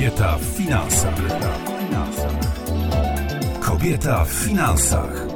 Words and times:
Kobieta 0.00 0.38
w 0.38 0.44
finansach. 0.44 1.14
Kobieta 3.60 4.24
w 4.24 4.28
finansach. 4.28 5.26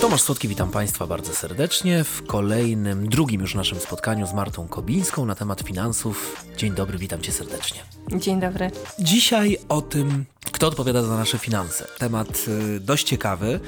Tomasz 0.00 0.22
Słodki, 0.22 0.48
witam 0.48 0.70
Państwa 0.70 1.06
bardzo 1.06 1.34
serdecznie 1.34 2.04
w 2.04 2.26
kolejnym, 2.26 3.08
drugim 3.08 3.40
już 3.40 3.54
naszym 3.54 3.80
spotkaniu 3.80 4.26
z 4.26 4.32
Martą 4.32 4.68
Kobińską 4.68 5.26
na 5.26 5.34
temat 5.34 5.60
finansów. 5.60 6.44
Dzień 6.56 6.72
dobry, 6.72 6.98
witam 6.98 7.20
Cię 7.20 7.32
serdecznie. 7.32 7.80
Dzień 8.16 8.40
dobry. 8.40 8.70
Dzisiaj 8.98 9.58
o 9.68 9.82
tym, 9.82 10.24
kto 10.52 10.66
odpowiada 10.66 11.02
za 11.02 11.16
nasze 11.16 11.38
finanse. 11.38 11.86
Temat 11.98 12.44
y, 12.48 12.80
dość 12.80 13.06
ciekawy. 13.06 13.60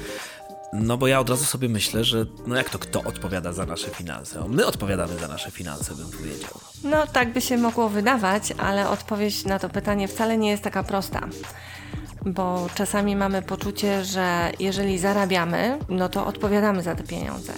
No 0.73 0.97
bo 0.97 1.07
ja 1.07 1.19
od 1.19 1.29
razu 1.29 1.45
sobie 1.45 1.69
myślę, 1.69 2.03
że 2.03 2.25
no 2.47 2.55
jak 2.55 2.69
to 2.69 2.79
kto 2.79 3.03
odpowiada 3.03 3.53
za 3.53 3.65
nasze 3.65 3.89
finanse? 3.89 4.45
My 4.47 4.65
odpowiadamy 4.65 5.19
za 5.19 5.27
nasze 5.27 5.51
finanse, 5.51 5.95
bym 5.95 6.11
powiedział. 6.11 6.49
No 6.83 7.07
tak 7.07 7.33
by 7.33 7.41
się 7.41 7.57
mogło 7.57 7.89
wydawać, 7.89 8.53
ale 8.57 8.89
odpowiedź 8.89 9.45
na 9.45 9.59
to 9.59 9.69
pytanie 9.69 10.07
wcale 10.07 10.37
nie 10.37 10.49
jest 10.49 10.63
taka 10.63 10.83
prosta. 10.83 11.27
Bo 12.25 12.67
czasami 12.75 13.15
mamy 13.15 13.41
poczucie, 13.41 14.05
że 14.05 14.51
jeżeli 14.59 14.99
zarabiamy, 14.99 15.79
no 15.89 16.09
to 16.09 16.25
odpowiadamy 16.25 16.83
za 16.83 16.95
te 16.95 17.03
pieniądze 17.03 17.53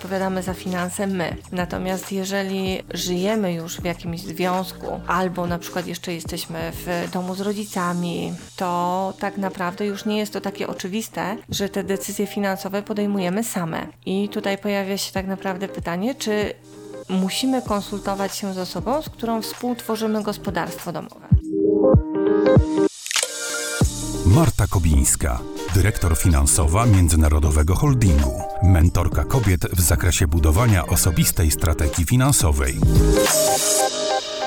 odpowiadamy 0.00 0.42
za 0.42 0.54
finanse 0.54 1.06
my. 1.06 1.36
Natomiast 1.52 2.12
jeżeli 2.12 2.82
żyjemy 2.94 3.52
już 3.52 3.80
w 3.80 3.84
jakimś 3.84 4.20
związku, 4.20 5.00
albo 5.06 5.46
na 5.46 5.58
przykład 5.58 5.86
jeszcze 5.86 6.12
jesteśmy 6.12 6.72
w 6.72 7.10
domu 7.12 7.34
z 7.34 7.40
rodzicami, 7.40 8.32
to 8.56 9.12
tak 9.18 9.36
naprawdę 9.38 9.86
już 9.86 10.04
nie 10.04 10.18
jest 10.18 10.32
to 10.32 10.40
takie 10.40 10.68
oczywiste, 10.68 11.36
że 11.48 11.68
te 11.68 11.84
decyzje 11.84 12.26
finansowe 12.26 12.82
podejmujemy 12.82 13.44
same. 13.44 13.86
I 14.06 14.28
tutaj 14.28 14.58
pojawia 14.58 14.98
się 14.98 15.12
tak 15.12 15.26
naprawdę 15.26 15.68
pytanie, 15.68 16.14
czy 16.14 16.54
musimy 17.08 17.62
konsultować 17.62 18.36
się 18.36 18.54
z 18.54 18.58
osobą, 18.58 19.02
z 19.02 19.08
którą 19.08 19.42
współtworzymy 19.42 20.22
gospodarstwo 20.22 20.92
domowe. 20.92 21.28
Marta 24.34 24.66
Kobińska, 24.66 25.40
dyrektor 25.74 26.16
finansowa 26.16 26.86
Międzynarodowego 26.86 27.74
Holdingu, 27.74 28.42
mentorka 28.62 29.24
kobiet 29.24 29.60
w 29.72 29.80
zakresie 29.80 30.26
budowania 30.26 30.86
osobistej 30.86 31.50
strategii 31.50 32.04
finansowej. 32.04 32.74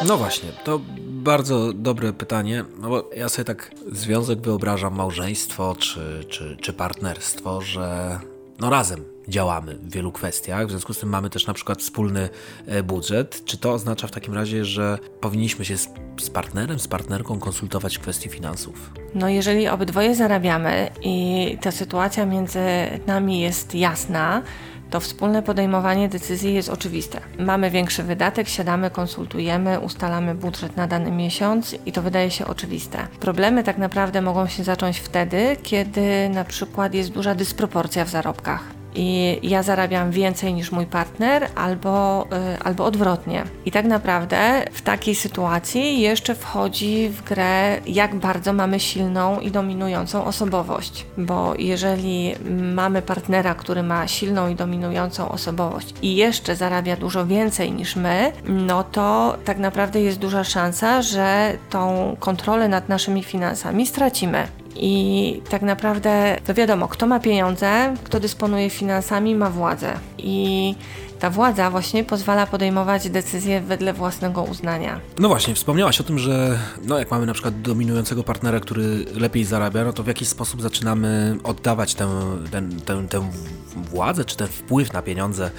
No 0.07 0.17
właśnie, 0.17 0.49
to 0.63 0.79
bardzo 1.07 1.73
dobre 1.73 2.13
pytanie, 2.13 2.65
no 2.79 2.89
bo 2.89 3.09
ja 3.15 3.29
sobie 3.29 3.45
tak 3.45 3.71
związek 3.91 4.41
wyobrażam, 4.41 4.95
małżeństwo 4.95 5.75
czy, 5.79 6.25
czy, 6.29 6.57
czy 6.61 6.73
partnerstwo, 6.73 7.61
że 7.61 8.19
no 8.59 8.69
razem 8.69 9.12
działamy 9.27 9.75
w 9.75 9.91
wielu 9.91 10.11
kwestiach, 10.11 10.67
w 10.67 10.69
związku 10.69 10.93
z 10.93 10.99
tym 10.99 11.09
mamy 11.09 11.29
też 11.29 11.47
na 11.47 11.53
przykład 11.53 11.79
wspólny 11.79 12.29
e, 12.67 12.83
budżet. 12.83 13.45
Czy 13.45 13.57
to 13.57 13.73
oznacza 13.73 14.07
w 14.07 14.11
takim 14.11 14.33
razie, 14.33 14.65
że 14.65 14.97
powinniśmy 15.21 15.65
się 15.65 15.77
z, 15.77 15.89
z 16.21 16.29
partnerem, 16.29 16.79
z 16.79 16.87
partnerką 16.87 17.39
konsultować 17.39 17.97
w 17.97 18.01
kwestii 18.01 18.29
finansów? 18.29 18.91
No 19.15 19.29
jeżeli 19.29 19.67
obydwoje 19.67 20.15
zarabiamy 20.15 20.89
i 21.01 21.57
ta 21.61 21.71
sytuacja 21.71 22.25
między 22.25 22.59
nami 23.07 23.39
jest 23.39 23.75
jasna, 23.75 24.41
to 24.89 24.99
wspólne 24.99 25.43
podejmowanie 25.43 26.09
decyzji 26.09 26.53
jest 26.53 26.69
oczywiste. 26.69 27.21
Mamy 27.39 27.71
większy 27.71 28.03
wydatek, 28.03 28.47
siadamy, 28.47 28.89
konsultujemy, 28.89 29.79
ustalamy 29.79 30.35
budżet 30.35 30.77
na 30.77 30.87
dany 30.87 31.11
miesiąc 31.11 31.75
i 31.85 31.91
to 31.91 32.01
wydaje 32.01 32.31
się 32.31 32.45
oczywiste. 32.45 33.07
Problemy 33.19 33.63
tak 33.63 33.77
naprawdę 33.77 34.21
mogą 34.21 34.47
się 34.47 34.63
zacząć 34.63 34.99
wtedy, 34.99 35.57
kiedy 35.63 36.29
na 36.29 36.43
przykład 36.43 36.93
jest 36.93 37.11
duża 37.11 37.35
dysproporcja 37.35 38.05
w 38.05 38.09
zarobkach 38.09 38.82
i 38.95 39.39
ja 39.43 39.63
zarabiam 39.63 40.11
więcej 40.11 40.53
niż 40.53 40.71
mój 40.71 40.85
partner, 40.85 41.47
albo, 41.55 42.25
y, 42.55 42.63
albo 42.63 42.85
odwrotnie. 42.85 43.43
I 43.65 43.71
tak 43.71 43.85
naprawdę 43.85 44.65
w 44.71 44.81
takiej 44.81 45.15
sytuacji 45.15 46.01
jeszcze 46.01 46.35
wchodzi 46.35 47.09
w 47.09 47.23
grę, 47.23 47.77
jak 47.87 48.15
bardzo 48.15 48.53
mamy 48.53 48.79
silną 48.79 49.39
i 49.39 49.51
dominującą 49.51 50.25
osobowość. 50.25 51.05
Bo 51.17 51.53
jeżeli 51.57 52.35
mamy 52.73 53.01
partnera, 53.01 53.55
który 53.55 53.83
ma 53.83 54.07
silną 54.07 54.49
i 54.49 54.55
dominującą 54.55 55.29
osobowość 55.29 55.93
i 56.01 56.15
jeszcze 56.15 56.55
zarabia 56.55 56.95
dużo 56.95 57.25
więcej 57.25 57.71
niż 57.71 57.95
my, 57.95 58.31
no 58.45 58.83
to 58.83 59.37
tak 59.45 59.57
naprawdę 59.57 60.01
jest 60.01 60.19
duża 60.19 60.43
szansa, 60.43 61.01
że 61.01 61.57
tą 61.69 62.15
kontrolę 62.19 62.67
nad 62.67 62.89
naszymi 62.89 63.23
finansami 63.23 63.87
stracimy. 63.87 64.47
I 64.75 65.41
tak 65.49 65.61
naprawdę, 65.61 66.37
to 66.45 66.53
wiadomo, 66.53 66.87
kto 66.87 67.07
ma 67.07 67.19
pieniądze, 67.19 67.93
kto 68.03 68.19
dysponuje 68.19 68.69
finansami, 68.69 69.35
ma 69.35 69.49
władzę. 69.49 69.93
I 70.17 70.75
ta 71.19 71.29
władza 71.29 71.71
właśnie 71.71 72.03
pozwala 72.03 72.47
podejmować 72.47 73.09
decyzje 73.09 73.61
wedle 73.61 73.93
własnego 73.93 74.43
uznania. 74.43 74.99
No 75.19 75.27
właśnie, 75.27 75.55
wspomniałaś 75.55 76.01
o 76.01 76.03
tym, 76.03 76.19
że 76.19 76.59
no 76.85 76.99
jak 76.99 77.11
mamy 77.11 77.25
na 77.25 77.33
przykład 77.33 77.61
dominującego 77.61 78.23
partnera, 78.23 78.59
który 78.59 79.05
lepiej 79.15 79.45
zarabia, 79.45 79.83
no 79.83 79.93
to 79.93 80.03
w 80.03 80.07
jakiś 80.07 80.27
sposób 80.27 80.61
zaczynamy 80.61 81.37
oddawać 81.43 81.95
tę, 81.95 82.07
tę, 82.51 82.61
tę, 82.85 83.07
tę 83.09 83.29
władzę 83.75 84.25
czy 84.25 84.37
ten 84.37 84.47
wpływ 84.47 84.93
na 84.93 85.01
pieniądze 85.01 85.51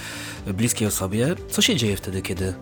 bliskiej 0.46 0.88
osobie. 0.88 1.34
Co 1.50 1.62
się 1.62 1.76
dzieje 1.76 1.96
wtedy, 1.96 2.22
kiedy 2.22 2.54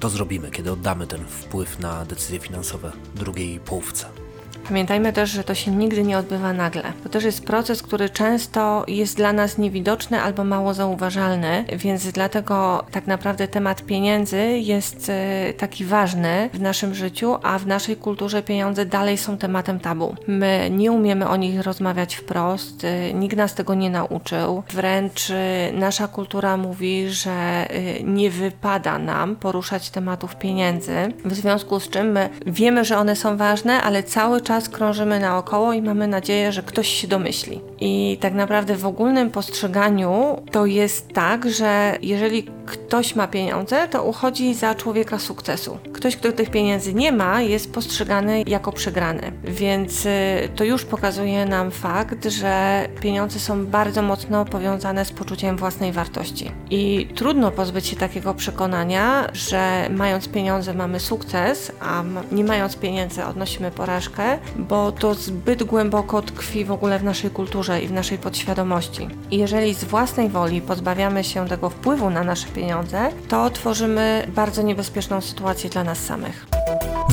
to 0.00 0.08
zrobimy, 0.08 0.50
kiedy 0.50 0.72
oddamy 0.72 1.06
ten 1.06 1.24
wpływ 1.26 1.78
na 1.78 2.04
decyzje 2.04 2.38
finansowe 2.38 2.92
drugiej 3.14 3.60
połówce? 3.60 4.23
Pamiętajmy 4.68 5.12
też, 5.12 5.30
że 5.30 5.44
to 5.44 5.54
się 5.54 5.70
nigdy 5.70 6.02
nie 6.02 6.18
odbywa 6.18 6.52
nagle. 6.52 6.82
To 7.02 7.08
też 7.08 7.24
jest 7.24 7.44
proces, 7.44 7.82
który 7.82 8.10
często 8.10 8.84
jest 8.88 9.16
dla 9.16 9.32
nas 9.32 9.58
niewidoczny 9.58 10.20
albo 10.20 10.44
mało 10.44 10.74
zauważalny, 10.74 11.64
więc 11.72 12.06
dlatego 12.06 12.84
tak 12.90 13.06
naprawdę 13.06 13.48
temat 13.48 13.82
pieniędzy 13.82 14.38
jest 14.58 15.08
e, 15.10 15.52
taki 15.52 15.84
ważny 15.84 16.50
w 16.52 16.60
naszym 16.60 16.94
życiu, 16.94 17.36
a 17.42 17.58
w 17.58 17.66
naszej 17.66 17.96
kulturze 17.96 18.42
pieniądze 18.42 18.86
dalej 18.86 19.18
są 19.18 19.38
tematem 19.38 19.80
tabu. 19.80 20.14
My 20.26 20.68
nie 20.70 20.92
umiemy 20.92 21.28
o 21.28 21.36
nich 21.36 21.60
rozmawiać 21.60 22.14
wprost, 22.14 22.84
e, 22.84 23.14
nikt 23.14 23.36
nas 23.36 23.54
tego 23.54 23.74
nie 23.74 23.90
nauczył. 23.90 24.62
Wręcz 24.70 25.30
e, 25.30 25.70
nasza 25.72 26.08
kultura 26.08 26.56
mówi, 26.56 27.10
że 27.10 27.66
nie 28.04 28.30
wypada 28.30 28.98
nam 28.98 29.36
poruszać 29.36 29.90
tematów 29.90 30.36
pieniędzy, 30.36 30.94
w 31.24 31.34
związku 31.34 31.80
z 31.80 31.90
czym 31.90 32.12
my 32.12 32.28
wiemy, 32.46 32.84
że 32.84 32.98
one 32.98 33.16
są 33.16 33.36
ważne, 33.36 33.82
ale 33.82 34.02
cały 34.02 34.40
czas 34.40 34.53
czas 34.54 34.68
krążymy 34.68 35.20
naokoło 35.20 35.72
i 35.72 35.82
mamy 35.82 36.08
nadzieję, 36.08 36.52
że 36.52 36.62
ktoś 36.62 36.88
się 36.88 37.08
domyśli. 37.08 37.60
I 37.80 38.18
tak 38.20 38.34
naprawdę 38.34 38.76
w 38.76 38.86
ogólnym 38.86 39.30
postrzeganiu 39.30 40.42
to 40.50 40.66
jest 40.66 41.12
tak, 41.12 41.50
że 41.50 41.98
jeżeli 42.02 42.46
ktoś 42.66 43.16
ma 43.16 43.26
pieniądze, 43.26 43.88
to 43.88 44.04
uchodzi 44.04 44.54
za 44.54 44.74
człowieka 44.74 45.18
sukcesu. 45.18 45.78
Ktoś, 45.92 46.16
kto 46.16 46.32
tych 46.32 46.50
pieniędzy 46.50 46.94
nie 46.94 47.12
ma, 47.12 47.42
jest 47.42 47.72
postrzegany 47.72 48.42
jako 48.46 48.72
przegrany. 48.72 49.32
Więc 49.44 50.06
y, 50.06 50.10
to 50.56 50.64
już 50.64 50.84
pokazuje 50.84 51.46
nam 51.46 51.70
fakt, 51.70 52.24
że 52.24 52.84
pieniądze 53.00 53.38
są 53.38 53.66
bardzo 53.66 54.02
mocno 54.02 54.44
powiązane 54.44 55.04
z 55.04 55.12
poczuciem 55.12 55.56
własnej 55.56 55.92
wartości. 55.92 56.50
I 56.70 57.08
trudno 57.14 57.50
pozbyć 57.50 57.86
się 57.86 57.96
takiego 57.96 58.34
przekonania, 58.34 59.28
że 59.32 59.88
mając 59.90 60.28
pieniądze 60.28 60.74
mamy 60.74 61.00
sukces, 61.00 61.72
a 61.80 62.02
nie 62.32 62.44
mając 62.44 62.76
pieniędzy 62.76 63.24
odnosimy 63.24 63.70
porażkę, 63.70 64.38
bo 64.56 64.92
to 64.92 65.14
zbyt 65.14 65.62
głęboko 65.62 66.22
tkwi 66.22 66.64
w 66.64 66.72
ogóle 66.72 66.98
w 66.98 67.04
naszej 67.04 67.30
kulturze 67.30 67.82
i 67.82 67.86
w 67.86 67.92
naszej 67.92 68.18
podświadomości. 68.18 69.08
I 69.30 69.38
jeżeli 69.38 69.74
z 69.74 69.84
własnej 69.84 70.28
woli 70.28 70.60
pozbawiamy 70.60 71.24
się 71.24 71.48
tego 71.48 71.70
wpływu 71.70 72.10
na 72.10 72.24
nasze 72.24 72.46
pieniądze, 72.54 73.10
to 73.28 73.50
tworzymy 73.50 74.26
bardzo 74.34 74.62
niebezpieczną 74.62 75.20
sytuację 75.20 75.70
dla 75.70 75.84
nas 75.84 75.98
samych. 75.98 76.46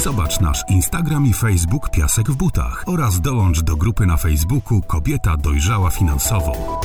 Zobacz 0.03 0.39
nasz 0.39 0.63
Instagram 0.69 1.25
i 1.25 1.33
Facebook 1.33 1.89
Piasek 1.89 2.31
w 2.31 2.35
butach 2.35 2.83
oraz 2.87 3.21
dołącz 3.21 3.61
do 3.61 3.75
grupy 3.75 4.05
na 4.05 4.17
Facebooku 4.17 4.81
Kobieta 4.81 5.37
dojrzała 5.37 5.89
finansowo. 5.89 6.81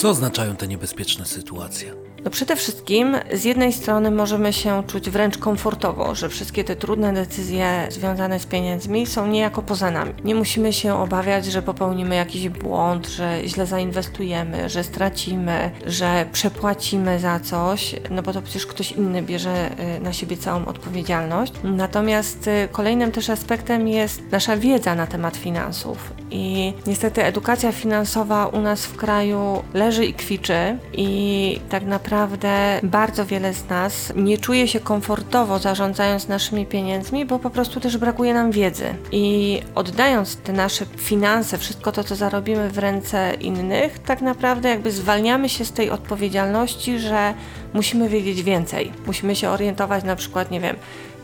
Co 0.00 0.08
oznaczają 0.08 0.56
te 0.56 0.68
niebezpieczne 0.68 1.24
sytuacje? 1.26 1.94
No 2.24 2.30
przede 2.30 2.56
wszystkim 2.56 3.16
z 3.32 3.44
jednej 3.44 3.72
strony 3.72 4.10
możemy 4.10 4.52
się 4.52 4.82
czuć 4.86 5.10
wręcz 5.10 5.38
komfortowo, 5.38 6.14
że 6.14 6.28
wszystkie 6.28 6.64
te 6.64 6.76
trudne 6.76 7.12
decyzje 7.12 7.86
związane 7.90 8.40
z 8.40 8.46
pieniędzmi 8.46 9.06
są 9.06 9.26
niejako 9.26 9.62
poza 9.62 9.90
nami. 9.90 10.12
Nie 10.24 10.34
musimy 10.34 10.72
się 10.72 10.94
obawiać, 10.94 11.46
że 11.46 11.62
popełnimy 11.62 12.14
jakiś 12.14 12.48
błąd, 12.48 13.08
że 13.08 13.40
źle 13.46 13.66
zainwestujemy, 13.66 14.68
że 14.68 14.84
stracimy, 14.84 15.70
że 15.86 16.26
przepłacimy 16.32 17.18
za 17.18 17.40
coś, 17.40 17.94
no 18.10 18.22
bo 18.22 18.32
to 18.32 18.42
przecież 18.42 18.66
ktoś 18.66 18.92
inny 18.92 19.22
bierze 19.22 19.70
y, 19.96 20.00
na 20.00 20.12
siebie 20.12 20.36
całą 20.36 20.64
odpowiedzialność. 20.64 21.52
Natomiast 21.64 22.46
y, 22.46 22.68
kolejnym 22.72 23.12
też 23.12 23.30
aspektem 23.30 23.88
jest 23.88 24.22
nasza 24.30 24.56
wiedza 24.56 24.94
na 24.94 25.06
temat 25.06 25.36
finansów 25.36 26.12
I 26.30 26.72
niestety 26.86 27.24
edukacja 27.24 27.72
finansowa 27.72 28.46
u 28.46 28.60
nas 28.60 28.86
w 28.86 28.96
kraju 28.96 29.62
leży 29.74 30.04
i 30.04 30.14
kwiczy 30.14 30.78
i 30.92 31.60
tak 31.68 31.84
naprawdę 31.84 32.80
bardzo 32.82 33.26
wiele 33.26 33.54
z 33.54 33.68
nas 33.68 34.12
nie 34.16 34.38
czuje 34.38 34.68
się 34.68 34.80
komfortowo 34.80 35.58
zarządzając 35.58 36.28
naszymi 36.28 36.66
pieniędzmi, 36.66 37.24
bo 37.26 37.38
po 37.38 37.50
prostu 37.50 37.80
też 37.80 37.96
brakuje 37.96 38.34
nam 38.34 38.50
wiedzy. 38.50 38.94
I 39.12 39.60
oddając 39.74 40.36
te 40.36 40.52
nasze 40.52 40.86
finanse, 40.96 41.58
wszystko 41.58 41.92
to, 41.92 42.04
co 42.04 42.16
zarobimy 42.16 42.70
w 42.70 42.78
ręce 42.78 43.34
innych, 43.34 43.98
tak 43.98 44.20
naprawdę 44.20 44.68
jakby 44.68 44.90
zwalniamy 44.90 45.48
się 45.48 45.64
z 45.64 45.72
tej 45.72 45.90
odpowiedzialności, 45.90 46.98
że 46.98 47.34
musimy 47.74 48.08
wiedzieć 48.08 48.42
więcej. 48.42 48.92
Musimy 49.06 49.36
się 49.36 49.50
orientować 49.50 50.04
na 50.04 50.16
przykład, 50.16 50.50
nie 50.50 50.60
wiem, 50.60 50.76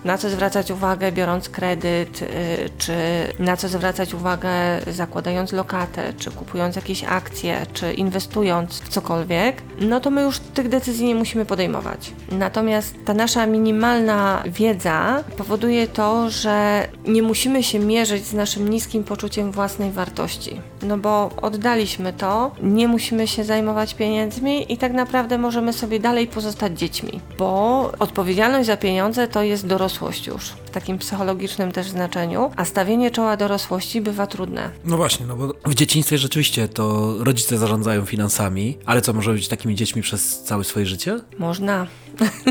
na 0.07 0.19
co 0.19 0.31
zwracać 0.31 0.71
uwagę 0.71 1.13
biorąc 1.13 1.49
kredyt, 1.49 2.23
y, 2.23 2.27
czy 2.79 2.93
na 3.39 3.57
co 3.57 3.69
zwracać 3.69 4.15
uwagę 4.15 4.51
zakładając 4.87 5.53
lokatę, 5.53 6.13
czy 6.19 6.31
kupując 6.31 6.77
jakieś 6.77 7.05
akcje, 7.05 7.67
czy 7.73 7.93
inwestując 7.93 8.81
w 8.81 8.89
cokolwiek, 8.89 9.63
no 9.81 10.01
to 10.01 10.11
my 10.11 10.23
już 10.23 10.39
tych 10.39 10.69
decyzji 10.69 11.07
nie 11.07 11.15
musimy 11.15 11.45
podejmować. 11.45 12.13
Natomiast 12.33 12.95
ta 13.05 13.15
nasza 13.15 13.47
minimalna 13.47 14.43
wiedza 14.47 15.25
powoduje 15.37 15.89
to, 15.89 16.31
że 16.31 16.89
nie 17.07 17.23
musimy 17.23 17.63
się 17.63 17.79
mierzyć 17.79 18.27
z 18.27 18.33
naszym 18.33 18.69
niskim 18.69 19.05
poczuciem 19.05 19.53
własnej 19.53 19.93
wartości. 19.93 20.61
No 20.83 20.99
bo 20.99 21.31
oddaliśmy 21.43 22.13
to, 22.13 22.51
nie 22.63 22.89
musimy 22.89 23.27
się 23.27 23.45
zajmować 23.45 23.95
pieniędzmi 23.95 24.73
i 24.73 24.77
tak 24.79 24.93
naprawdę 24.93 25.39
możemy 25.39 25.73
sobie 25.73 26.01
dalej 26.01 26.27
pozostać 26.27 26.79
dziećmi, 26.79 27.21
bo 27.39 27.93
odpowiedzialność 27.99 28.67
za 28.67 28.77
pieniądze 28.77 29.29
to 29.29 29.43
jest 29.43 29.67
dorosłość 29.67 29.96
dorosłość 29.97 30.27
już, 30.27 30.45
w 30.45 30.71
takim 30.71 30.99
psychologicznym 30.99 31.73
też 31.73 31.91
znaczeniu, 31.91 32.51
a 32.57 32.65
stawienie 32.65 33.11
czoła 33.11 33.37
dorosłości 33.37 34.01
bywa 34.01 34.27
trudne. 34.27 34.71
No 34.85 34.97
właśnie, 34.97 35.27
no 35.27 35.37
bo 35.37 35.55
w 35.67 35.75
dzieciństwie 35.75 36.19
rzeczywiście 36.19 36.69
to 36.69 37.15
rodzice 37.25 37.59
zarządzają 37.59 38.05
finansami, 38.05 38.79
ale 38.87 39.01
co, 39.01 39.13
może 39.13 39.33
być 39.33 39.49
takimi 39.49 39.75
dziećmi 39.75 40.03
przez 40.03 40.43
całe 40.43 40.65
swoje 40.65 40.87
życie? 40.87 41.21
Można. 41.39 41.87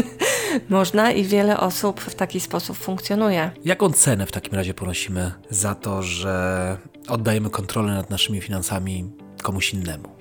Można 0.70 1.12
i 1.12 1.24
wiele 1.24 1.60
osób 1.60 2.02
w 2.02 2.16
taki 2.16 2.40
sposób 2.40 2.78
funkcjonuje. 2.78 3.52
Jaką 3.66 3.90
cenę 3.92 4.26
w 4.26 4.32
takim 4.32 4.54
razie 4.54 4.74
ponosimy 4.74 5.32
za 5.50 5.76
to, 5.76 6.04
że 6.04 6.78
oddajemy 7.08 7.50
kontrolę 7.50 7.94
nad 7.94 8.10
naszymi 8.10 8.42
finansami 8.42 9.12
komuś 9.42 9.74
innemu? 9.74 10.15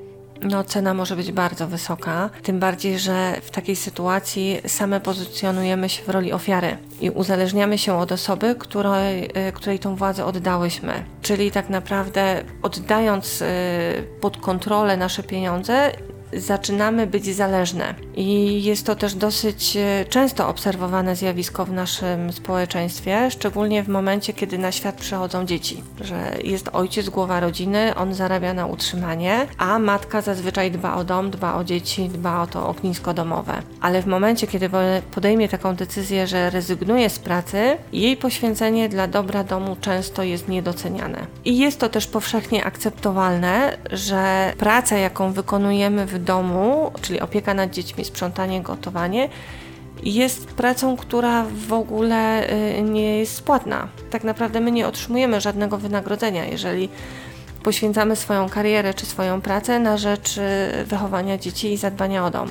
No, 0.44 0.64
cena 0.64 0.94
może 0.94 1.16
być 1.16 1.32
bardzo 1.32 1.66
wysoka. 1.66 2.30
Tym 2.42 2.60
bardziej, 2.60 2.98
że 2.98 3.40
w 3.42 3.50
takiej 3.50 3.76
sytuacji 3.76 4.60
same 4.66 5.00
pozycjonujemy 5.00 5.88
się 5.88 6.02
w 6.02 6.08
roli 6.08 6.32
ofiary 6.32 6.76
i 7.00 7.10
uzależniamy 7.10 7.78
się 7.78 7.98
od 7.98 8.12
osoby, 8.12 8.54
której, 8.58 9.24
y, 9.48 9.52
której 9.52 9.78
tą 9.78 9.96
władzę 9.96 10.24
oddałyśmy. 10.24 11.04
Czyli 11.22 11.50
tak 11.50 11.70
naprawdę 11.70 12.44
oddając 12.62 13.42
y, 13.42 13.46
pod 14.20 14.36
kontrolę 14.36 14.96
nasze 14.96 15.22
pieniądze, 15.22 15.92
zaczynamy 16.36 17.06
być 17.06 17.36
zależne. 17.36 17.94
I 18.16 18.62
jest 18.64 18.86
to 18.86 18.96
też 18.96 19.14
dosyć 19.14 19.76
e, 19.76 20.04
często 20.08 20.48
obserwowane 20.48 21.16
zjawisko 21.16 21.64
w 21.64 21.72
naszym 21.72 22.32
społeczeństwie, 22.32 23.30
szczególnie 23.30 23.82
w 23.82 23.88
momencie, 23.88 24.32
kiedy 24.32 24.58
na 24.58 24.72
świat 24.72 24.94
przychodzą 24.94 25.46
dzieci. 25.46 25.82
Że 26.00 26.36
jest 26.44 26.68
ojciec, 26.72 27.08
głowa 27.08 27.40
rodziny, 27.40 27.94
on 27.94 28.14
zarabia 28.14 28.54
na 28.54 28.66
utrzymanie, 28.66 29.46
a 29.58 29.78
matka 29.78 30.20
zazwyczaj 30.20 30.70
dba 30.70 30.94
o 30.96 31.04
dom, 31.04 31.30
dba 31.30 31.54
o 31.54 31.64
dzieci, 31.64 32.08
dba 32.08 32.42
o 32.42 32.46
to 32.46 32.68
ognisko 32.68 33.14
domowe. 33.14 33.62
Ale 33.80 34.02
w 34.02 34.06
momencie, 34.06 34.46
kiedy 34.46 34.70
podejmie 35.10 35.48
taką 35.48 35.74
decyzję, 35.74 36.26
że 36.26 36.50
rezygnuje 36.50 37.10
z 37.10 37.18
pracy, 37.18 37.76
jej 37.92 38.16
poświęcenie 38.16 38.88
dla 38.88 39.06
dobra 39.06 39.44
domu 39.44 39.76
często 39.80 40.22
jest 40.22 40.48
niedoceniane. 40.48 41.26
I 41.44 41.58
jest 41.58 41.80
to 41.80 41.88
też 41.88 42.06
powszechnie 42.06 42.64
akceptowalne, 42.64 43.76
że 43.90 44.52
praca, 44.58 44.96
jaką 44.96 45.32
wykonujemy 45.32 46.06
w 46.06 46.23
domu, 46.24 46.92
czyli 47.00 47.20
opieka 47.20 47.54
nad 47.54 47.70
dziećmi, 47.70 48.04
sprzątanie, 48.04 48.62
gotowanie, 48.62 49.28
jest 50.02 50.46
pracą, 50.46 50.96
która 50.96 51.44
w 51.68 51.72
ogóle 51.72 52.50
y, 52.78 52.82
nie 52.82 53.18
jest 53.18 53.34
spłatna. 53.36 53.88
Tak 54.10 54.24
naprawdę 54.24 54.60
my 54.60 54.70
nie 54.70 54.86
otrzymujemy 54.88 55.40
żadnego 55.40 55.78
wynagrodzenia, 55.78 56.44
jeżeli 56.44 56.88
poświęcamy 57.62 58.16
swoją 58.16 58.48
karierę 58.48 58.94
czy 58.94 59.06
swoją 59.06 59.40
pracę 59.40 59.78
na 59.78 59.96
rzecz 59.96 60.38
y, 60.38 60.84
wychowania 60.84 61.38
dzieci 61.38 61.72
i 61.72 61.76
zadbania 61.76 62.26
o 62.26 62.30
dom. 62.30 62.48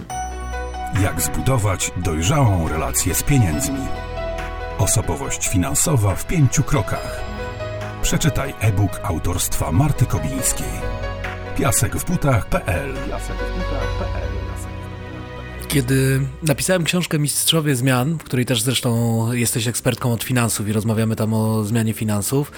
Jak 1.03 1.21
zbudować 1.21 1.91
dojrzałą 1.97 2.67
relację 2.67 3.15
z 3.15 3.23
pieniędzmi? 3.23 3.79
Osobowość 4.79 5.47
finansowa 5.47 6.15
w 6.15 6.27
pięciu 6.27 6.63
krokach. 6.63 7.19
Przeczytaj 8.01 8.53
e-book 8.59 8.99
autorstwa 9.03 9.71
Marty 9.71 10.05
Kobińskiej 10.05 11.02
piasekwbutach.pl 11.57 12.93
kiedy 15.73 16.21
napisałem 16.43 16.83
książkę 16.83 17.19
Mistrzowie 17.19 17.75
Zmian, 17.75 18.17
w 18.17 18.23
której 18.23 18.45
też 18.45 18.61
zresztą 18.61 19.33
jesteś 19.33 19.67
ekspertką 19.67 20.13
od 20.13 20.23
finansów 20.23 20.67
i 20.67 20.73
rozmawiamy 20.73 21.15
tam 21.15 21.33
o 21.33 21.63
zmianie 21.63 21.93
finansów, 21.93 22.51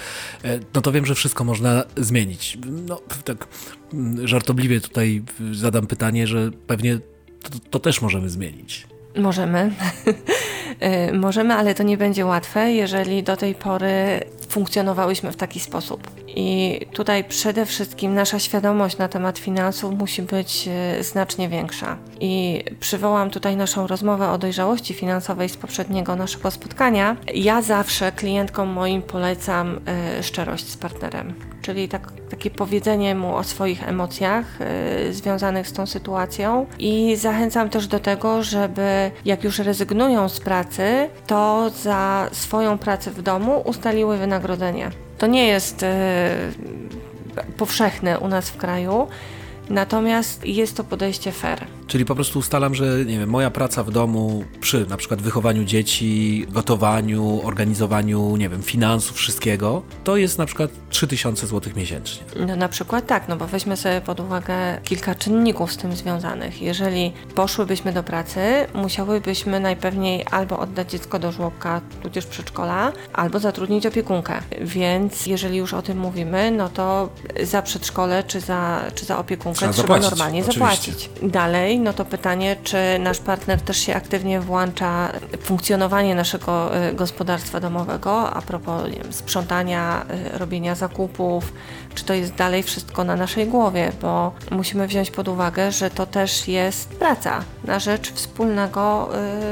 e, 0.44 0.58
no 0.74 0.80
to 0.80 0.92
wiem, 0.92 1.06
że 1.06 1.14
wszystko 1.14 1.44
można 1.44 1.84
zmienić. 1.96 2.58
No, 2.86 3.00
tak 3.24 3.46
mm, 3.92 4.28
żartobliwie 4.28 4.80
tutaj 4.80 5.22
zadam 5.52 5.86
pytanie, 5.86 6.26
że 6.26 6.50
pewnie 6.66 6.98
to, 7.42 7.58
to 7.70 7.78
też 7.78 8.02
możemy 8.02 8.30
zmienić. 8.30 8.86
Możemy. 9.16 9.72
E, 10.80 11.12
możemy, 11.12 11.54
ale 11.54 11.74
to 11.74 11.82
nie 11.82 11.96
będzie 11.96 12.26
łatwe, 12.26 12.72
jeżeli 12.72 13.22
do 13.22 13.36
tej 13.36 13.54
pory 13.54 14.20
funkcjonowałyśmy 14.48 15.32
w 15.32 15.36
taki 15.36 15.60
sposób. 15.60 16.10
I 16.38 16.80
tutaj 16.92 17.24
przede 17.24 17.66
wszystkim 17.66 18.14
nasza 18.14 18.38
świadomość 18.38 18.98
na 18.98 19.08
temat 19.08 19.38
finansów 19.38 19.94
musi 19.98 20.22
być 20.22 20.68
e, 20.68 21.04
znacznie 21.04 21.48
większa. 21.48 21.96
I 22.20 22.64
przywołam 22.80 23.30
tutaj 23.30 23.56
naszą 23.56 23.86
rozmowę 23.86 24.30
o 24.30 24.38
dojrzałości 24.38 24.94
finansowej 24.94 25.48
z 25.48 25.56
poprzedniego 25.56 26.16
naszego 26.16 26.50
spotkania. 26.50 27.16
Ja 27.34 27.62
zawsze 27.62 28.12
klientkom 28.12 28.68
moim 28.68 29.02
polecam 29.02 29.80
y, 30.18 30.22
szczerość 30.22 30.68
z 30.68 30.76
partnerem, 30.76 31.34
czyli 31.62 31.88
tak, 31.88 32.12
takie 32.30 32.50
powiedzenie 32.50 33.14
mu 33.14 33.36
o 33.36 33.44
swoich 33.44 33.88
emocjach 33.88 34.44
związanych 35.10 35.68
z 35.68 35.72
tą 35.72 35.86
sytuacją 35.86 36.66
i 36.78 37.16
zachęcam 37.16 37.70
też 37.70 37.86
do 37.86 37.98
tego, 37.98 38.42
żeby 38.42 39.10
jak 39.24 39.44
już 39.44 39.58
rezygnują 39.58 40.28
z 40.28 40.40
pracy, 40.40 40.65
to 41.26 41.70
za 41.70 42.28
swoją 42.32 42.78
pracę 42.78 43.10
w 43.10 43.22
domu 43.22 43.62
ustaliły 43.64 44.18
wynagrodzenie. 44.18 44.90
To 45.18 45.26
nie 45.26 45.46
jest 45.46 45.82
y, 45.82 45.86
powszechne 47.56 48.18
u 48.18 48.28
nas 48.28 48.50
w 48.50 48.56
kraju, 48.56 49.08
natomiast 49.70 50.46
jest 50.46 50.76
to 50.76 50.84
podejście 50.84 51.32
fair. 51.32 51.75
Czyli 51.86 52.04
po 52.04 52.14
prostu 52.14 52.38
ustalam, 52.38 52.74
że 52.74 53.04
nie 53.04 53.18
wiem, 53.18 53.30
moja 53.30 53.50
praca 53.50 53.82
w 53.82 53.90
domu 53.90 54.44
przy 54.60 54.86
na 54.86 54.96
przykład 54.96 55.22
wychowaniu 55.22 55.64
dzieci, 55.64 56.46
gotowaniu, 56.48 57.40
organizowaniu, 57.44 58.36
nie 58.36 58.48
wiem, 58.48 58.62
finansów, 58.62 59.16
wszystkiego, 59.16 59.82
to 60.04 60.16
jest 60.16 60.38
na 60.38 60.46
przykład 60.46 60.70
3000 60.90 61.46
zł 61.46 61.72
miesięcznie. 61.76 62.24
No 62.46 62.56
na 62.56 62.68
przykład 62.68 63.06
tak, 63.06 63.28
no 63.28 63.36
bo 63.36 63.46
weźmy 63.46 63.76
sobie 63.76 64.00
pod 64.00 64.20
uwagę 64.20 64.54
kilka 64.84 65.14
czynników 65.14 65.72
z 65.72 65.76
tym 65.76 65.96
związanych. 65.96 66.62
Jeżeli 66.62 67.12
poszłybyśmy 67.34 67.92
do 67.92 68.02
pracy, 68.02 68.40
musiałybyśmy 68.74 69.60
najpewniej 69.60 70.24
albo 70.30 70.58
oddać 70.58 70.90
dziecko 70.90 71.18
do 71.18 71.32
żłobka, 71.32 71.80
tudzież 72.02 72.26
przedszkola, 72.26 72.92
albo 73.12 73.38
zatrudnić 73.38 73.86
opiekunkę. 73.86 74.42
Więc 74.60 75.26
jeżeli 75.26 75.56
już 75.56 75.74
o 75.74 75.82
tym 75.82 75.98
mówimy, 75.98 76.50
no 76.50 76.68
to 76.68 77.08
za 77.42 77.62
przedszkole 77.62 78.24
czy 78.24 78.40
za, 78.40 78.80
czy 78.94 79.04
za 79.04 79.18
opiekunkę 79.18 79.58
trzeba, 79.58 79.72
trzeba 79.72 79.98
normalnie 79.98 80.40
oczywiście. 80.40 80.60
zapłacić. 80.60 81.10
Dalej 81.22 81.75
no 81.80 81.92
to 81.92 82.04
pytanie, 82.04 82.56
czy 82.62 82.76
nasz 82.98 83.18
partner 83.18 83.60
też 83.60 83.76
się 83.78 83.94
aktywnie 83.94 84.40
włącza 84.40 85.12
w 85.38 85.44
funkcjonowanie 85.44 86.14
naszego 86.14 86.76
y, 86.88 86.94
gospodarstwa 86.94 87.60
domowego, 87.60 88.30
a 88.30 88.42
propos 88.42 88.90
wiem, 88.90 89.12
sprzątania, 89.12 90.06
y, 90.34 90.38
robienia 90.38 90.74
zakupów, 90.74 91.52
czy 91.94 92.04
to 92.04 92.14
jest 92.14 92.34
dalej 92.34 92.62
wszystko 92.62 93.04
na 93.04 93.16
naszej 93.16 93.46
głowie, 93.46 93.92
bo 94.02 94.32
musimy 94.50 94.86
wziąć 94.86 95.10
pod 95.10 95.28
uwagę, 95.28 95.72
że 95.72 95.90
to 95.90 96.06
też 96.06 96.48
jest 96.48 96.88
praca 96.88 97.44
na 97.64 97.78
rzecz 97.78 98.12
wspólnego 98.12 99.08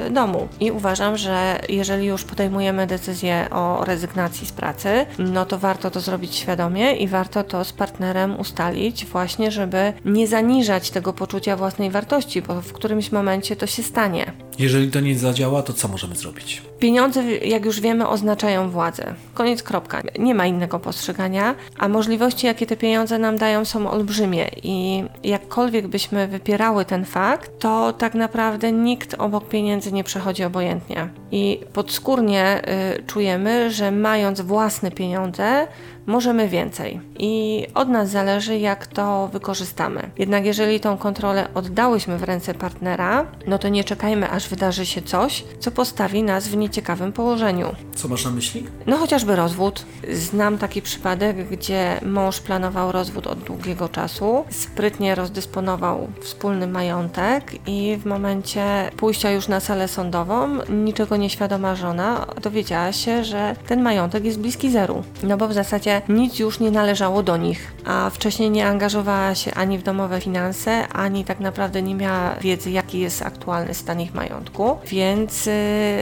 y, 0.06 0.10
domu. 0.10 0.48
I 0.60 0.70
uważam, 0.70 1.16
że 1.16 1.60
jeżeli 1.68 2.06
już 2.06 2.24
podejmujemy 2.24 2.86
decyzję 2.86 3.46
o 3.50 3.84
rezygnacji 3.84 4.46
z 4.46 4.52
pracy, 4.52 5.06
no 5.18 5.46
to 5.46 5.58
warto 5.58 5.90
to 5.90 6.00
zrobić 6.00 6.34
świadomie 6.34 6.96
i 6.96 7.08
warto 7.08 7.44
to 7.44 7.64
z 7.64 7.72
partnerem 7.72 8.40
ustalić, 8.40 9.06
właśnie, 9.06 9.50
żeby 9.50 9.92
nie 10.04 10.26
zaniżać 10.26 10.90
tego 10.90 11.12
poczucia 11.12 11.56
własnej 11.56 11.90
wartości, 11.90 12.13
bo 12.42 12.60
w 12.60 12.72
którymś 12.72 13.12
momencie 13.12 13.56
to 13.56 13.66
się 13.66 13.82
stanie. 13.82 14.43
Jeżeli 14.58 14.90
to 14.90 15.00
nie 15.00 15.18
zadziała, 15.18 15.62
to 15.62 15.72
co 15.72 15.88
możemy 15.88 16.16
zrobić? 16.16 16.62
Pieniądze, 16.78 17.22
jak 17.34 17.64
już 17.64 17.80
wiemy, 17.80 18.08
oznaczają 18.08 18.70
władzę. 18.70 19.14
Koniec, 19.34 19.62
kropka. 19.62 20.02
Nie 20.18 20.34
ma 20.34 20.46
innego 20.46 20.78
postrzegania, 20.78 21.54
a 21.78 21.88
możliwości, 21.88 22.46
jakie 22.46 22.66
te 22.66 22.76
pieniądze 22.76 23.18
nam 23.18 23.36
dają, 23.36 23.64
są 23.64 23.90
olbrzymie 23.90 24.50
i 24.62 25.04
jakkolwiek 25.24 25.86
byśmy 25.86 26.28
wypierały 26.28 26.84
ten 26.84 27.04
fakt, 27.04 27.58
to 27.58 27.92
tak 27.92 28.14
naprawdę 28.14 28.72
nikt 28.72 29.14
obok 29.18 29.48
pieniędzy 29.48 29.92
nie 29.92 30.04
przechodzi 30.04 30.44
obojętnie. 30.44 31.08
I 31.32 31.60
podskórnie 31.72 32.62
y, 32.98 33.02
czujemy, 33.02 33.70
że 33.70 33.90
mając 33.90 34.40
własne 34.40 34.90
pieniądze, 34.90 35.66
możemy 36.06 36.48
więcej 36.48 37.00
i 37.18 37.66
od 37.74 37.88
nas 37.88 38.10
zależy, 38.10 38.58
jak 38.58 38.86
to 38.86 39.28
wykorzystamy. 39.32 40.10
Jednak 40.18 40.46
jeżeli 40.46 40.80
tą 40.80 40.96
kontrolę 40.96 41.48
oddałyśmy 41.54 42.18
w 42.18 42.22
ręce 42.22 42.54
partnera, 42.54 43.26
no 43.46 43.58
to 43.58 43.68
nie 43.68 43.84
czekajmy, 43.84 44.30
aż 44.30 44.43
wydarzy 44.48 44.86
się 44.86 45.02
coś, 45.02 45.44
co 45.60 45.70
postawi 45.70 46.22
nas 46.22 46.48
w 46.48 46.56
nieciekawym 46.56 47.12
położeniu. 47.12 47.74
Co 48.04 48.08
masz 48.08 48.24
na 48.24 48.30
myśli? 48.30 48.66
No 48.86 48.96
chociażby 48.96 49.36
rozwód. 49.36 49.84
Znam 50.12 50.58
taki 50.58 50.82
przypadek, 50.82 51.48
gdzie 51.48 52.00
mąż 52.06 52.40
planował 52.40 52.92
rozwód 52.92 53.26
od 53.26 53.38
długiego 53.38 53.88
czasu, 53.88 54.44
sprytnie 54.50 55.14
rozdysponował 55.14 56.08
wspólny 56.20 56.66
majątek 56.66 57.68
i 57.68 57.96
w 57.96 58.06
momencie 58.06 58.90
pójścia 58.96 59.30
już 59.30 59.48
na 59.48 59.60
salę 59.60 59.88
sądową, 59.88 60.48
niczego 60.68 61.16
nieświadoma 61.16 61.76
żona 61.76 62.26
dowiedziała 62.42 62.92
się, 62.92 63.24
że 63.24 63.56
ten 63.66 63.82
majątek 63.82 64.24
jest 64.24 64.40
bliski 64.40 64.70
zeru. 64.70 65.02
No 65.22 65.36
bo 65.36 65.48
w 65.48 65.52
zasadzie 65.52 66.02
nic 66.08 66.38
już 66.38 66.60
nie 66.60 66.70
należało 66.70 67.22
do 67.22 67.36
nich, 67.36 67.72
a 67.84 68.10
wcześniej 68.10 68.50
nie 68.50 68.66
angażowała 68.66 69.34
się 69.34 69.54
ani 69.54 69.78
w 69.78 69.82
domowe 69.82 70.20
finanse, 70.20 70.88
ani 70.88 71.24
tak 71.24 71.40
naprawdę 71.40 71.82
nie 71.82 71.94
miała 71.94 72.34
wiedzy, 72.34 72.70
jaki 72.70 73.00
jest 73.00 73.22
aktualny 73.22 73.74
stan 73.74 74.00
ich 74.00 74.14
majątku, 74.14 74.76
więc 74.86 75.46
y, 75.46 75.50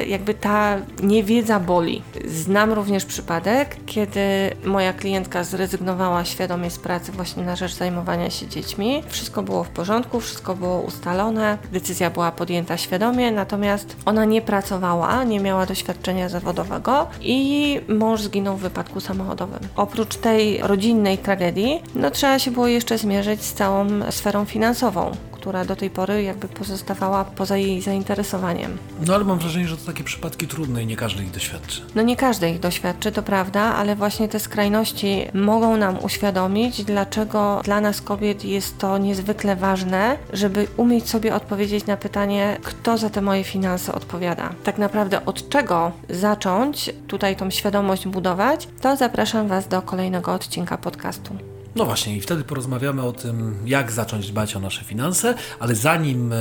jakby 0.08 0.34
ta 0.34 0.76
niewiedza 1.02 1.60
boli. 1.60 1.91
Znam 2.26 2.72
również 2.72 3.04
przypadek, 3.04 3.76
kiedy 3.86 4.20
moja 4.64 4.92
klientka 4.92 5.44
zrezygnowała 5.44 6.24
świadomie 6.24 6.70
z 6.70 6.78
pracy 6.78 7.12
właśnie 7.12 7.44
na 7.44 7.56
rzecz 7.56 7.74
zajmowania 7.74 8.30
się 8.30 8.48
dziećmi. 8.48 9.02
Wszystko 9.08 9.42
było 9.42 9.64
w 9.64 9.68
porządku, 9.68 10.20
wszystko 10.20 10.56
było 10.56 10.80
ustalone, 10.80 11.58
decyzja 11.72 12.10
była 12.10 12.32
podjęta 12.32 12.76
świadomie, 12.76 13.32
natomiast 13.32 13.96
ona 14.04 14.24
nie 14.24 14.42
pracowała, 14.42 15.24
nie 15.24 15.40
miała 15.40 15.66
doświadczenia 15.66 16.28
zawodowego 16.28 17.06
i 17.20 17.80
mąż 17.88 18.22
zginął 18.22 18.56
w 18.56 18.60
wypadku 18.60 19.00
samochodowym. 19.00 19.60
Oprócz 19.76 20.16
tej 20.16 20.58
rodzinnej 20.58 21.18
tragedii, 21.18 21.82
no 21.94 22.10
trzeba 22.10 22.38
się 22.38 22.50
było 22.50 22.66
jeszcze 22.66 22.98
zmierzyć 22.98 23.42
z 23.42 23.54
całą 23.54 23.86
sferą 24.10 24.44
finansową 24.44 25.12
która 25.42 25.64
do 25.64 25.76
tej 25.76 25.90
pory 25.90 26.22
jakby 26.22 26.48
pozostawała 26.48 27.24
poza 27.24 27.56
jej 27.56 27.80
zainteresowaniem. 27.80 28.78
No 29.06 29.14
ale 29.14 29.24
mam 29.24 29.38
wrażenie, 29.38 29.68
że 29.68 29.76
to 29.76 29.86
takie 29.86 30.04
przypadki 30.04 30.46
trudne 30.46 30.82
i 30.82 30.86
nie 30.86 30.96
każdy 30.96 31.22
ich 31.22 31.30
doświadczy. 31.30 31.82
No 31.94 32.02
nie 32.02 32.16
każdy 32.16 32.50
ich 32.50 32.60
doświadczy, 32.60 33.12
to 33.12 33.22
prawda, 33.22 33.60
ale 33.60 33.96
właśnie 33.96 34.28
te 34.28 34.40
skrajności 34.40 35.26
mogą 35.34 35.76
nam 35.76 36.04
uświadomić, 36.04 36.84
dlaczego 36.84 37.60
dla 37.64 37.80
nas 37.80 38.02
kobiet 38.02 38.44
jest 38.44 38.78
to 38.78 38.98
niezwykle 38.98 39.56
ważne, 39.56 40.18
żeby 40.32 40.66
umieć 40.76 41.08
sobie 41.08 41.34
odpowiedzieć 41.34 41.86
na 41.86 41.96
pytanie, 41.96 42.56
kto 42.62 42.98
za 42.98 43.10
te 43.10 43.20
moje 43.20 43.44
finanse 43.44 43.94
odpowiada. 43.94 44.54
Tak 44.64 44.78
naprawdę 44.78 45.26
od 45.26 45.48
czego 45.48 45.92
zacząć 46.10 46.90
tutaj 47.08 47.36
tą 47.36 47.50
świadomość 47.50 48.08
budować, 48.08 48.68
to 48.80 48.96
zapraszam 48.96 49.48
Was 49.48 49.68
do 49.68 49.82
kolejnego 49.82 50.32
odcinka 50.32 50.78
podcastu. 50.78 51.51
No 51.76 51.84
właśnie, 51.84 52.16
i 52.16 52.20
wtedy 52.20 52.44
porozmawiamy 52.44 53.02
o 53.02 53.12
tym, 53.12 53.56
jak 53.66 53.92
zacząć 53.92 54.30
dbać 54.30 54.56
o 54.56 54.60
nasze 54.60 54.84
finanse, 54.84 55.34
ale 55.60 55.74
zanim 55.74 56.32
e, 56.32 56.36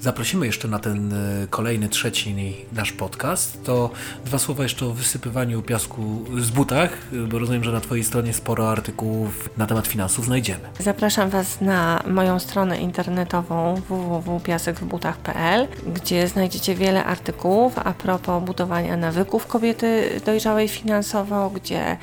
zaprosimy 0.00 0.46
jeszcze 0.46 0.68
na 0.68 0.78
ten 0.78 1.12
e, 1.12 1.46
kolejny, 1.50 1.88
trzeci 1.88 2.24
nasz 2.72 2.92
podcast, 2.92 3.64
to 3.64 3.90
dwa 4.24 4.38
słowa 4.38 4.62
jeszcze 4.62 4.86
o 4.86 4.90
wysypywaniu 4.90 5.62
piasku 5.62 6.24
z 6.38 6.50
butach, 6.50 6.90
bo 7.28 7.38
rozumiem, 7.38 7.64
że 7.64 7.72
na 7.72 7.80
Twojej 7.80 8.04
stronie 8.04 8.32
sporo 8.32 8.70
artykułów 8.70 9.48
na 9.56 9.66
temat 9.66 9.86
finansów 9.86 10.24
znajdziemy. 10.24 10.60
Zapraszam 10.78 11.30
Was 11.30 11.60
na 11.60 12.02
moją 12.06 12.38
stronę 12.38 12.80
internetową 12.80 13.74
www.piasekwbutach.pl, 13.88 15.68
gdzie 15.94 16.28
znajdziecie 16.28 16.74
wiele 16.74 17.04
artykułów 17.04 17.78
a 17.78 17.92
propos 17.92 18.44
budowania 18.44 18.96
nawyków 18.96 19.46
kobiety 19.46 20.20
dojrzałej 20.26 20.68
finansowo, 20.68 21.50
gdzie 21.50 21.96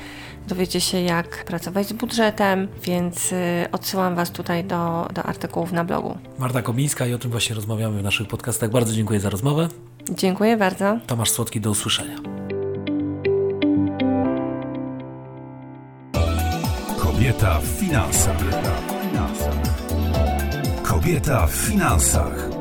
dowiecie 0.48 0.80
się, 0.80 1.00
jak 1.00 1.44
pracować 1.44 1.86
z 1.88 1.92
budżetem, 1.92 2.68
więc 2.82 3.32
y, 3.32 3.36
odsyłam 3.72 4.14
Was 4.14 4.30
tutaj 4.30 4.64
do, 4.64 5.08
do 5.14 5.22
artykułów 5.22 5.72
na 5.72 5.84
blogu. 5.84 6.18
Marta 6.38 6.62
Komińska 6.62 7.06
i 7.06 7.14
o 7.14 7.18
tym 7.18 7.30
właśnie 7.30 7.54
rozmawiamy 7.54 7.98
w 7.98 8.02
naszych 8.02 8.28
podcastach. 8.28 8.70
Bardzo 8.70 8.92
dziękuję 8.92 9.20
za 9.20 9.30
rozmowę. 9.30 9.68
Dziękuję 10.10 10.56
bardzo. 10.56 10.98
Tomasz 11.06 11.30
Słodki, 11.30 11.60
do 11.60 11.70
usłyszenia. 11.70 12.16
Kobieta 16.98 17.58
w 17.58 17.66
finansach. 17.66 18.36
Kobieta 20.82 21.46
w 21.46 21.50
finansach. 21.50 22.51